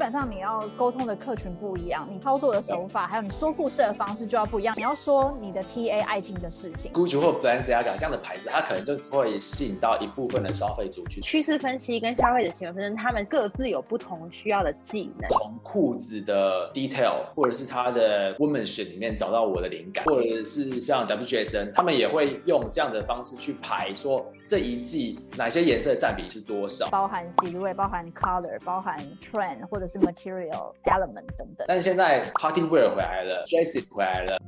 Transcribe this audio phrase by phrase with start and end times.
[0.00, 4.74] 本上你要沟通的客群不一样，你操作的手法，还有你说故事的方式就要不一样。
[4.78, 6.90] 你要说你的 TA 爱听的事情。
[6.92, 11.22] Gucci 或 Balenciaga 这样的牌子，它可能就只会吸引到一部分的消费族群。
[11.22, 15.28] 趋势分析跟消费者行为分析，他们各自有不同需要的技能。
[15.28, 31.64] 从裤子的 detail 或者是他的 womanship 里面找到我的灵感，或者是像 WJSN，他们也会用这样的方式去排说这一季哪些颜色的占比是多少，包含 silhouette，包含 color，包含 trend，或者是 material element 等等。
[31.68, 34.42] 但是现在 party wear 回来了，dresses 回来了。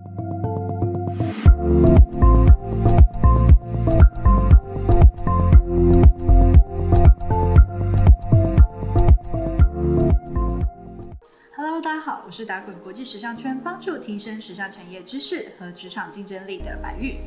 [11.55, 17.19] Hello，大家好，我是打滚国际时尚圈，帮助提升时尚产业知识和职场竞争力的白玉。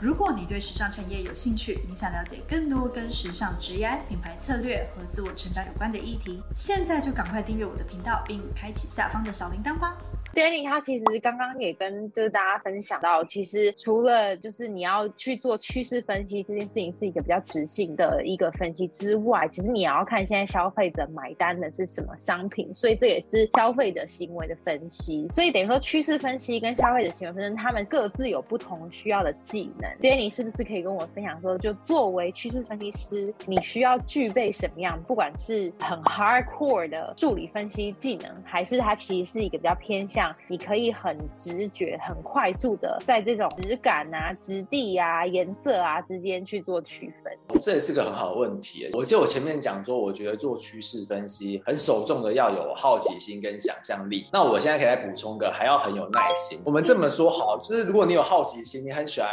[0.00, 9.98] 如果你对时尚产业有兴趣，你想了解更多跟时尚职业、品牌策略和自我成长有关的议题，现在就赶快订阅我的频道，并开启下方的小铃铛吧。
[10.34, 25.26] Danny 他其实刚刚也跟就是大家分享到，其实除了就是你要去做趋势分析这件事情是一个比较直性的一个分析之外，其实你也要看现在消费者买单的是什么商品，所以这也是消费者行为的分析。
[25.32, 29.87] 所以等于说趋势分析跟消费者行为分析，他们各自有不同需要的技能。
[30.00, 34.98] Danny 是不是可以跟我分享说，就作为趋势分析师，你需要具备什么样？
[35.06, 47.32] 不管是很 hardcore 的数理分析技能，还是它其实是一个比较偏向你可以很直觉、很快速的在这种质感啊、质地啊、颜色啊之间去做区分。
[47.60, 48.88] 这也是个很好的问题。
[48.92, 54.26] 我记得我前面讲说，我觉得做趋势分析很首重的要有好奇心跟想象力。
[54.32, 56.58] 那我现在可以来补充个，还要很有耐心。
[56.64, 59.28] 我们这么说好，就是如果你有好奇心，你很喜欢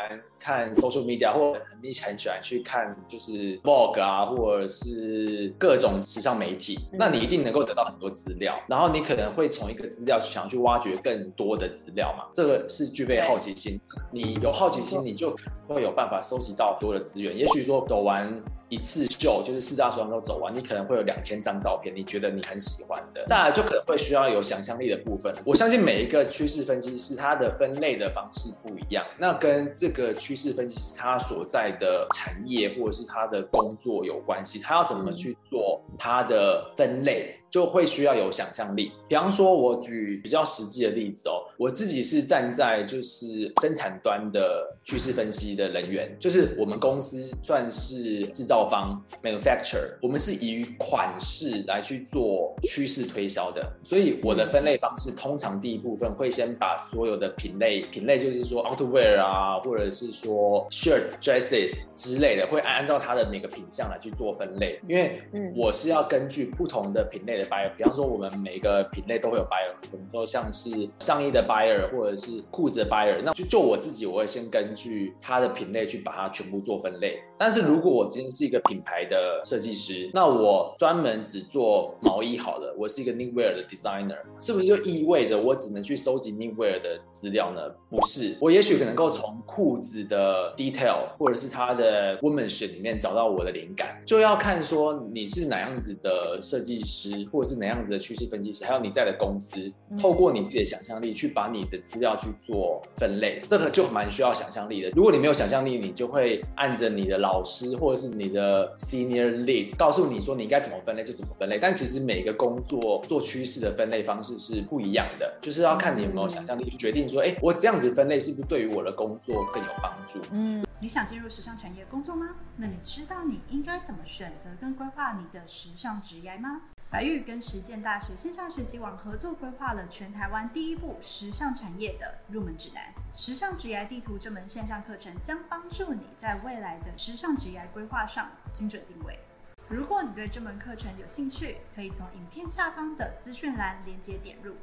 [0.46, 8.54] 看 social media，或者你很喜欢去看就是 blog 啊，或者是各种时尚媒体，那你一定能够得到很多资料。
[8.68, 13.82] 然后你可能会从一个资料想要去挖掘更多的资料嘛，这个是具备好奇心。
[14.12, 15.36] 你有好奇心，你就
[15.68, 17.36] 会有办法收集到多的资源。
[17.36, 18.31] 也许说走完。
[18.70, 25.34] 一次秀就是四大时装周走完，你可能会有两千张照片，你觉得你很喜欢的，再来就可能会需要有想象力的部分。
[25.46, 37.40] 我相信每一个趋势分析师他的分类的方式不一样，那跟这个趋势分析师他所在的产业或者是他的工作有关系，他要怎么去做他的分类。
[37.50, 38.91] 就会需要有想象力。
[39.07, 53.66] 比方说，我举比较实际的例子哦，我自己是站在就是生产端的趋势分析的人员，就是我们公司算是制造方 （manufacturer），我们是以款式来去做趋势推销的。
[53.85, 65.22] 所以我的分类方式，通常第一部分会先把所有的品类，品类就是说 outerwear 啊，或者是说 shirt、dresses 之类的，会按照它的每个品相来去做分类，因为
[65.56, 67.44] 我是要根据不同的品类的。
[67.45, 77.19] buyer，比方说我们每个品类都会有 buyer，可能说像是上衣的 buyer 或者是裤子的 buyer，那就就我自己，我会先根据它的品类去把它全部做分类。
[77.38, 87.62] 但是如果我今天是一个品牌的设计师，那我专门只做毛衣好了，我是一个 knitwear 的 designer，是不是就意味着我只能去收集 knitwear 的资料呢？
[87.89, 97.25] 不是，我也许可能够从裤子的 detail 或者是它的 womanship 里面找到我的灵感，就要看说你是哪样子的设计师。
[97.31, 104.90] 或者是哪样子的趋势分析师，还有你在的公司，透过你自己的想象力去把你的资料去做分类，这个就蛮需要想象力的。
[104.91, 111.58] 如果你没有想象力，你就会按着你的老师或者是你的 senior lead 告诉你说你应该怎么分类就怎么分类。
[111.62, 120.19] 但其实每个工作做趋势的分类方式是不一样的，就是要看你有没有想象力去决定说，哎，我这样子分类是不是对于我的工作更有帮助？
[120.31, 122.36] 嗯，你想进入时尚产业工作吗？
[122.57, 126.62] 那你知道你应该怎么选择跟规划你的时尚职业吗？
[126.95, 132.83] 白玉跟实践大学线上学习网合作规划了全台湾第一部时尚产业的入门指南
[133.13, 139.19] 《时尚职业地图》这门线上课程，将帮助你在未来的时尚职业规划上精准定位。
[139.67, 144.56] 如果你对这门课程有兴趣，可以从影片下方的资讯栏连接点入，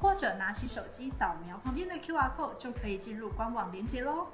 [0.00, 4.28] 或者拿起手机扫描旁边的 QR code 就可以进入官网连接喽。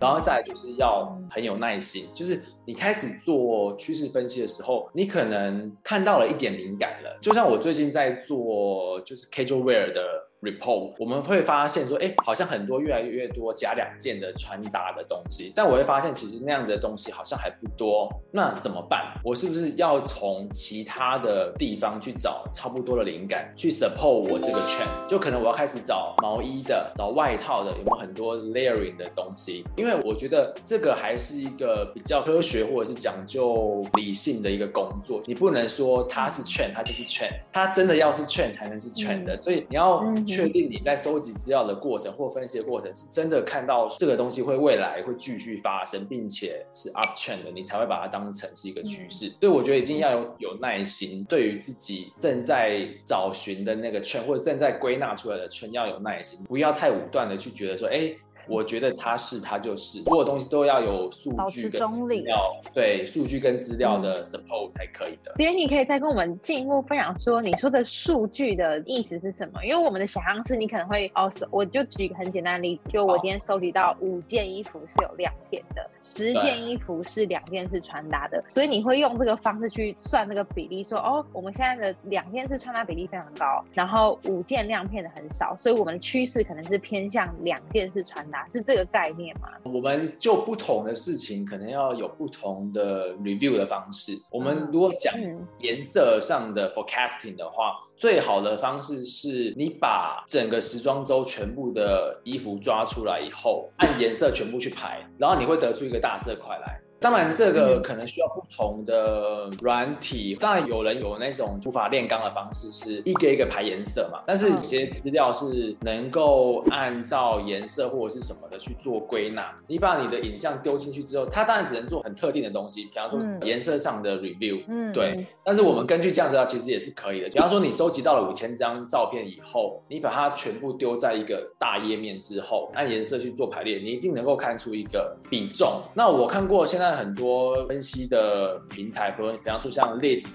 [0.00, 7.18] 然后再就是要很有耐心，就是你开始做趋势分析的时候，你可能看到了一点灵感了。
[7.20, 18.08] 就像我最近在做就是 casual wear 的 report，我们会发现说，哎，好像很多越来越多假两件的穿搭的东西，但我会发现其实那样子的东西好像还不多。
[18.30, 19.14] 那怎么办？
[19.24, 25.06] 我是不是要从其他的地方去找差不多的灵感，去 support 我这个 trend？
[25.08, 29.64] 就可能我要开始找毛衣的，找外套的，有没有很多 layering 的东西？
[29.76, 35.22] 因为我觉得这个还是一个比较科学或者是讲究理性的一个工作。
[35.26, 39.36] 你不能说它是 trend，它就是 trend，它真的要是 trend 才能是 trend 的。
[39.36, 49.28] 所以你要确定你在收集资料的过程或分析的过程，是真的看到这个东西会未来会继续发生，并且是 up trend 的，你才会把它当成是一个趋势。
[49.40, 58.14] 所以我觉得一定要有有耐心，对于自己正在找寻的那个圈或者正在归纳出来的圈要有耐心，不要太武断的去觉得说，哎。
[58.48, 62.36] 我觉得它是，它就是，所有东西都要有数据跟资料，
[62.72, 65.34] 对，数据跟资料的 support 才可以的。
[65.36, 69.64] 所以你可以再跟我们进一步分享说，你说的数据的意思是什么？
[69.64, 88.37] 因为我们的想象是，你可能会哦，我就举一个很简单的例子，就我今天收集到五件衣服是有亮片的，十件衣服是两件式穿搭的，所以你会用这个方式去算那个比例，说哦，我们现在的两件式穿搭比例非常高，然后五件亮片的很少，所以我们的趋势可能是偏向两件式穿搭。
[88.48, 89.48] 是这个概念吗？
[89.64, 94.12] 我们就不同的事情，可能要有不同的 review 的方式。
[94.30, 95.14] 我们如果讲
[95.60, 106.80] 颜色上的 forecasting 的话，最好的方式是你把整个时装周全部的衣服抓出来以后，按颜色全部去排，然后你会得出一个大色块来。
[107.00, 110.36] 当然，这个可能需要不同的软体。
[110.38, 114.20] 当然，有人有那种无法炼钢的方式，是一个一个排颜色嘛。
[114.26, 119.48] 但是有些资料是能够按照颜色或者是什么的去做归纳。
[119.68, 124.64] 你把你的影像丢进去之后，它当然只能做很特定的东西，比方说颜色上的 review。
[124.66, 125.24] 嗯，对。
[125.44, 127.28] 但是我们根据这样资料，其实也是可以的。
[127.28, 135.80] 比方说，你收集到了五千张照片以后，你把它全部丢在一个大页面之后，按颜色去做排列，你一定能够看出一个比重。
[135.94, 136.87] 那我看过现在。
[136.96, 140.26] 很多分析的平台，比如比方说像 List，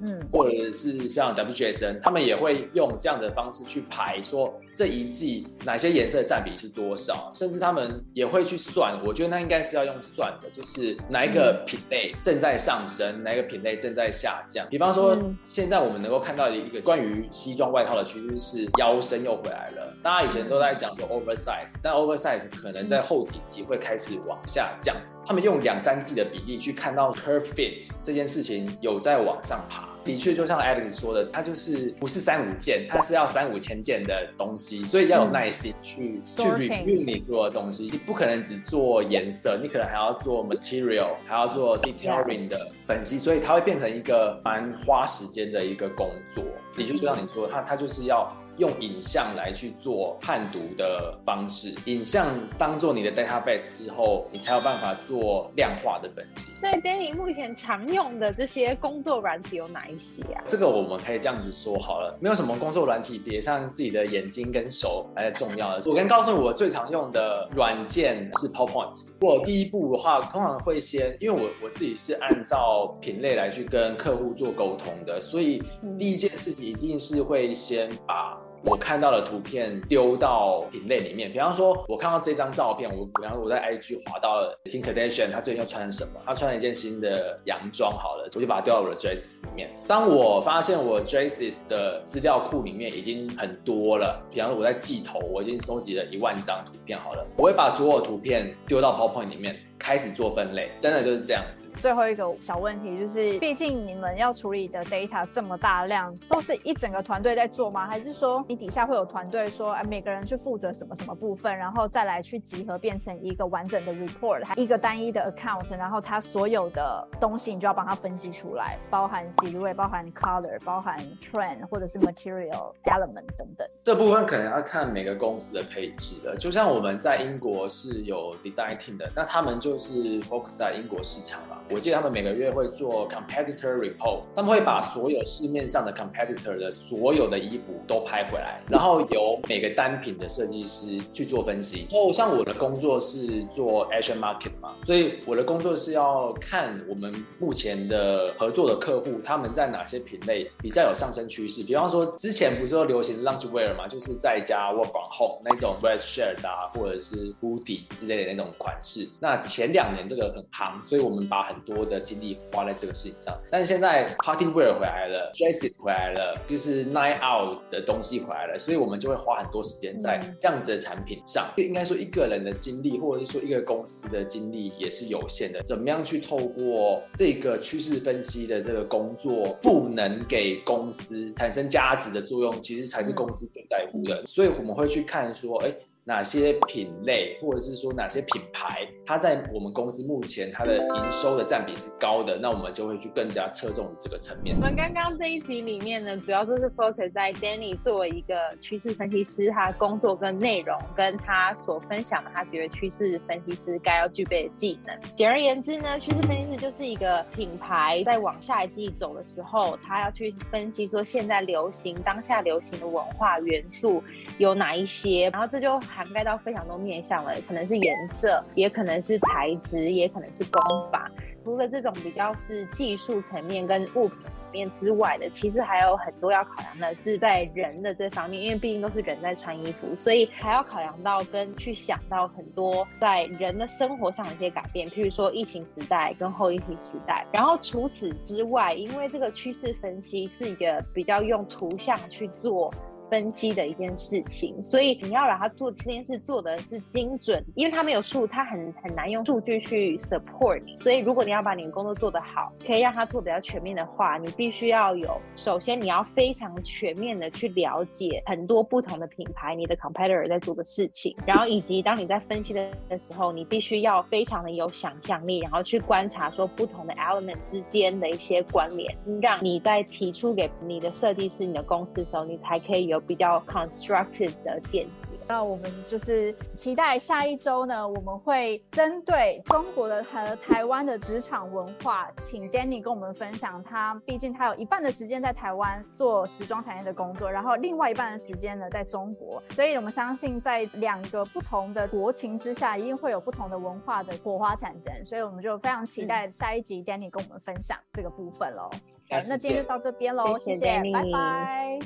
[0.00, 8.98] 嗯，或者是像 WGSN，他们也会用这样的方式去排，说这一季哪些颜色占比是多少，甚至他们也会去算。
[9.04, 14.66] 我觉得那应该是要用算的，就是哪一个品类正在上升，哪一个品类正在下降。
[14.68, 19.94] 比方说，现在我们能够看到的一个关于西装外套的趋势是腰身又回来了。
[20.02, 24.94] 大家以前都在讲说 oversize，但 oversize 可能在后几集会开始往下降。
[25.28, 46.42] 他们用两三季的比例去看到 curve fit 这件事情有在往上爬，的确就像 Alex 说的，它就是不是三五件，它是要三五千件的东西，所以要有耐心去去 review 你做的东西，你不可能只做颜色，你可能还要做 material，还要做 detailing 的分析，所以它会变成一个蛮花时间的一个工作。
[46.74, 48.34] 的确就像你说，它它就是要。
[48.58, 52.26] 用影像来去做判读的方式，影像
[52.58, 56.48] 当做你的 database 之后，你才有办法做量化的分析。
[56.60, 60.42] 那 Danny 目前常用的这些工作软体有哪一些啊？
[60.46, 65.90] 这个我们可以这样子说好了，没有什么工作软体比上自己的眼睛跟手来的重要的。
[65.90, 69.04] 我跟告诉我最常用的软件是 PowerPoint。
[69.20, 75.62] 我第一步的话，通常会先，因为我我自己是按照品类来去跟客户做沟通的，所以
[75.96, 78.36] 第一件事情一定是会先把。
[78.68, 86.20] 我看到的图片丢到品类里面，比方说，我看到这张照片，我比方说我在 IG 滑到了 Kim Kardashian，他最近又穿什么？
[86.26, 89.70] 他穿了一件新的洋装，好了，我就把它丢到我的 Dresses 里面。
[89.86, 99.58] 当我发现我 Dresses 的资料库里面已经很多了，比方说我在寄头，我已经收集了一万张图片，好了，我会把所有图片丢到 PowerPoint 里面。
[99.78, 101.64] 开始做分类，真的就是这样子。
[101.76, 107.86] 最后一个小问题就是，毕竟你们要处理的 data 这么大量，都是一整个团队在做吗？
[107.86, 123.68] 还是说你底下会有团队说，哎，每个人去负责什么什么部分，然后再来去集合变成一个完整的 report，一个单一的 account，然后它所有的东西你就要帮它分析出来，包含 silhouette，包含 color，包含 trend，或者是 material element 等等。
[123.84, 126.36] 这部分可能要看每个公司的配置了。
[126.36, 129.67] 就像我们在英国是有 design team 的，那他们就。
[129.68, 141.86] 就是 focus 在英国市场嘛，我记得他们每个月会做 competitor report，他们会把所有市面上的 competitor 的所有的衣服都拍回来，然后由每个单品的设计师去做分析。
[141.90, 151.62] 然后像我的工作是做 Asian market 嘛，所以我的工作是要看我们目前的合作的客户他们在哪些品类比较有上升趋势。
[151.62, 159.38] 比方说之前不是说流行 lounge wear 嘛，就是在家 work from home 那种 red shirt 啊，或者是 hoodie 之类的那种款式，那。
[159.58, 163.36] 前两年这个很夯，所以我们把很多的精力花在这个事情上。
[163.50, 171.44] 但是现在 Party Wear 回来了，Justice 回来了，就是 Night Out 的东西回来了，所以我们就会花很多时间在这样子的产品上。
[171.56, 175.60] 应该说一个人的精力，或者是说一个公司的精力也是有限的。
[175.64, 184.24] 怎么样去透过这个趋势分析的这个工作，赋能给公司产生价值的作用，其实才是公司最在乎的。
[184.24, 185.74] 所以我们会去看说，哎。
[186.08, 194.56] 哪些品类，或者是说哪些品牌，它在我们公司目前它的营收的占比是高的，那我们就会去更加侧重这个层面。
[194.56, 204.98] 我们刚刚这一集里面呢，主要都是 focus 在 Danny 作为一个趋势分析师，他工作跟内容，跟他所分享的他觉得趋势分析师该要具备的技能。
[205.14, 214.02] 简而言之呢，趋势分析师就是一个品牌在往下一季走的时候，他要去分析说现在流行、当下流行的文化元素
[214.38, 215.78] 有哪一些，然后这就。
[215.98, 220.62] 涵盖到非常多面向了，可能是颜色，也可能是材质，也可能是功
[220.92, 221.10] 法。
[221.42, 237.26] 除了这种比较是技术层面跟物品层面之外的，其实还有很多要考量的是在人的这方面，因为毕竟都是人在穿衣服，所以还要考量到跟去想到很多在人的生活上的一些改变，譬如说疫情时代跟后疫情时代。
[237.32, 242.72] 然后除此之外，因为这个趋势分析是一个比较用图像去做。
[243.10, 250.76] 分析的一件事情，所以你要让他做这件事做的是精准，因为他没有数，他很很难用数据去 support 你。
[250.76, 272.97] 所以如果你要把你的工作做得好，可以让他做比较全面的话，你必须要有，首先你要非常全面的去了解很多不同的品牌，你的 competitor 在做的事情，然后以及当你在分析的的时候，你必须要非常的有想象力，然后去观察说不同的 element 之间的一些关联，让你在提出给你的设计师、你的公司的时候，你才可以有。
[273.00, 274.90] 比较 constructive 的见解。
[275.26, 283.62] 那我们就是期待下一周呢，我们会针对中国的和台湾的职场文化，请 Danny 跟我们分享。
[283.62, 289.42] 他毕竟他有一半的时间在台湾做时装产业的工作，然后另外一半的时间呢在中国。
[289.50, 294.90] 所以我们相信，在两个不同的国情之下，一定会有不同的文化的火花产生。
[295.04, 298.70] 所以我们就非常期待下一集 Danny 跟我们分享这个部分喽。
[299.10, 301.78] 那今天就到这边喽，谢谢，拜拜，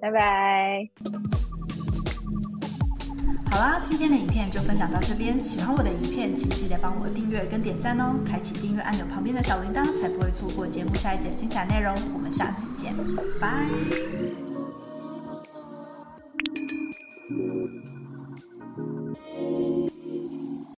[0.00, 0.88] 拜拜。
[3.50, 5.38] 好啦，今天的影片就分享到这边。
[5.40, 11.92] 喜欢我的影片，请记得帮我订阅跟点赞哦，开启订阅按钮旁边的小铃铛，才不会错过节目下一节精彩内容。
[12.14, 12.94] 我们下次见，
[13.40, 14.49] 拜。